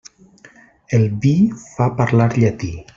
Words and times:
El 0.99 1.05
vi 1.27 1.35
fa 1.67 1.91
parlar 2.01 2.31
llatí. 2.43 2.77